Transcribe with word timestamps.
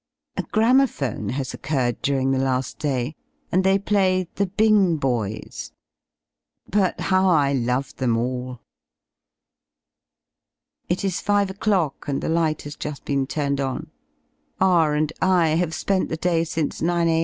A 0.35 0.41
gramophone 0.41 1.29
has 1.29 1.53
occurred 1.53 2.01
during 2.01 2.31
the 2.31 2.39
lafl 2.39 2.75
day, 2.79 3.13
and 3.51 3.63
they 3.63 3.77
play 3.77 4.27
"The 4.33 4.47
Bing 4.47 4.97
Boys." 4.97 5.73
But 6.67 6.99
how 7.01 7.29
I 7.29 7.53
love 7.53 7.95
them 7.97 8.17
all. 8.17 8.61
It 10.89 11.05
is 11.05 11.21
5 11.21 11.51
o'clock 11.51 12.07
and 12.07 12.19
the 12.19 12.29
light 12.29 12.63
has 12.63 12.75
j 12.75 12.89
uft 12.89 13.05
been 13.05 13.27
turned 13.27 13.61
on. 13.61 13.91
R 14.59 14.95
and 14.95 15.13
I 15.21 15.49
have 15.49 15.71
spent? 15.75 16.09
the 16.09 16.17
day 16.17 16.45
since 16.45 16.81
9 16.81 17.07
a. 17.07 17.19